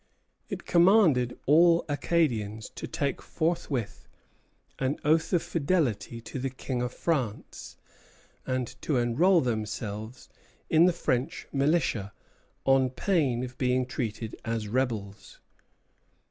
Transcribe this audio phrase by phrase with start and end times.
[0.49, 4.07] It commanded all Acadians to take forthwith
[4.79, 7.77] an oath of fidelity to the King of France,
[8.43, 10.27] and to enroll themselves
[10.71, 12.13] in the French militia,
[12.65, 15.39] on pain of being treated as rebels.